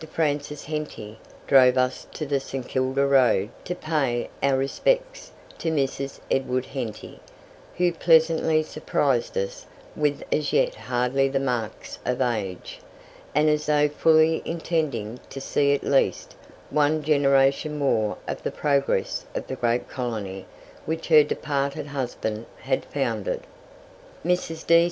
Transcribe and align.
Francis 0.11 0.65
Henty 0.65 1.19
drove 1.45 1.77
us 1.77 2.07
to 2.11 2.25
the 2.25 2.39
St. 2.39 2.67
Kilda 2.67 3.05
road 3.05 3.49
to 3.65 3.75
pay 3.75 4.31
our 4.41 4.57
respects 4.57 5.31
to 5.59 5.69
Mrs. 5.69 6.19
Edward 6.31 6.65
Henty, 6.65 7.19
who 7.77 7.93
pleasantly 7.93 8.63
surprised 8.63 9.37
us 9.37 9.67
with 9.95 10.23
as 10.31 10.51
yet 10.51 10.73
hardly 10.73 11.29
the 11.29 11.39
marks 11.39 11.99
of 12.03 12.19
age, 12.19 12.79
and 13.35 13.47
as 13.47 13.67
though 13.67 13.87
fully 13.87 14.41
intending 14.43 15.19
to 15.29 15.39
see 15.39 15.71
at 15.75 15.83
least 15.83 16.33
one 16.71 17.03
generation 17.03 17.77
more 17.77 18.17
of 18.27 18.41
the 18.41 18.49
progress 18.51 19.23
of 19.35 19.45
the 19.45 19.55
great 19.55 19.87
colony 19.87 20.47
which 20.87 21.09
her 21.09 21.23
departed 21.23 21.85
husband 21.85 22.47
had 22.61 22.85
founded. 22.85 23.45
Mrs. 24.25 24.65